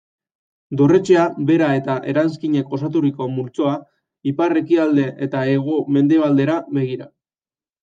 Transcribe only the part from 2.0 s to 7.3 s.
eranskinek osaturiko multzoa, ipar-ekialde eta hego-mendebaldera begira.